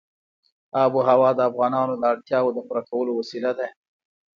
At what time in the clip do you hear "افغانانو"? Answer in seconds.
1.49-1.93